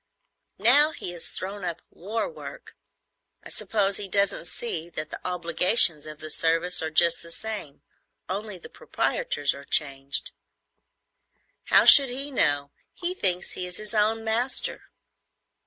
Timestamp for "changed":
9.63-10.31